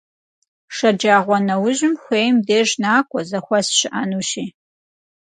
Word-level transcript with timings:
Шэджагъуэнэужьым 0.75 1.93
хуейм 2.01 2.35
деж 2.47 2.69
накӀуэ, 2.81 3.21
зэхуэс 3.29 3.67
щыӀэнущи. 3.77 4.45